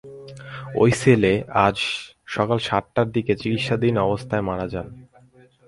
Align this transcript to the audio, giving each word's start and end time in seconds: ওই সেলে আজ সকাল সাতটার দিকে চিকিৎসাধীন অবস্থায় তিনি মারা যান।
ওই 0.75 0.91
সেলে 0.91 1.33
আজ 1.65 1.77
সকাল 2.25 2.57
সাতটার 2.59 3.07
দিকে 3.11 3.33
চিকিৎসাধীন 3.35 3.95
অবস্থায় 4.07 4.41
তিনি 4.41 4.47
মারা 4.49 4.67
যান। 4.67 4.87